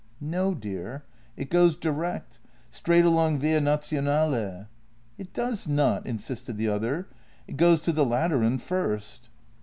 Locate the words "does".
5.31-5.67